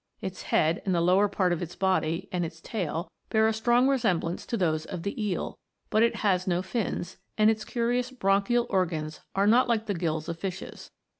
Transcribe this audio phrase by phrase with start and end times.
[0.19, 3.87] Its head, and the lower part of its body, and its tail, bear a strong
[3.87, 5.59] resemblance to those of the eel;
[5.91, 10.27] but it has no fins, and its curious bronchial organs are not like the gills
[10.27, 10.89] of fishes.